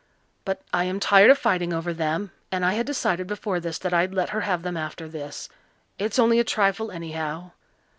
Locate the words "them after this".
4.63-5.47